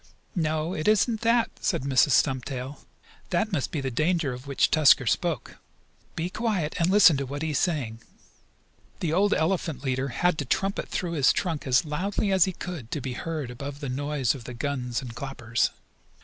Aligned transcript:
"No, 0.33 0.73
it 0.73 0.87
isn't 0.87 1.21
that," 1.21 1.51
said 1.59 1.83
Mrs. 1.83 2.13
Stumptail. 2.13 2.79
"That 3.29 3.51
must 3.51 3.69
be 3.69 3.81
the 3.81 3.91
danger 3.91 4.33
of 4.33 4.47
which 4.47 4.71
Tusker 4.71 5.05
spoke. 5.05 5.57
Be 6.15 6.27
quiet 6.31 6.73
and 6.79 6.89
listen 6.89 7.17
to 7.17 7.25
what 7.27 7.43
he 7.43 7.51
is 7.51 7.59
saying." 7.59 8.01
The 8.99 9.13
old 9.13 9.31
elephant 9.31 9.83
leader 9.83 10.07
had 10.07 10.39
to 10.39 10.45
trumpet 10.45 10.87
through 10.89 11.11
his 11.11 11.31
trunk 11.31 11.67
as 11.67 11.85
loudly 11.85 12.31
as 12.31 12.45
he 12.45 12.51
could 12.53 12.89
to 12.89 12.99
be 12.99 13.13
heard 13.13 13.51
above 13.51 13.79
the 13.79 13.89
noise 13.89 14.33
of 14.33 14.45
the 14.45 14.55
guns 14.55 15.03
and 15.03 15.13
clappers. 15.13 15.69